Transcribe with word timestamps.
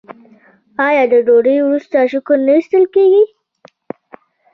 آیا 0.87 1.03
د 1.13 1.15
ډوډۍ 1.27 1.57
وروسته 1.61 1.97
شکر 2.11 2.37
نه 2.45 2.53
ایستل 2.57 2.83
کیږي؟ 2.93 3.23